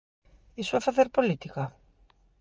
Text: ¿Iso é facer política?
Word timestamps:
¿Iso 0.63 0.73
é 0.79 0.85
facer 0.87 1.07
política? 1.17 1.63